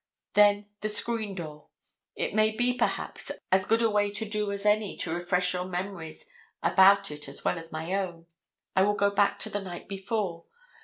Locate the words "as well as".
7.29-7.71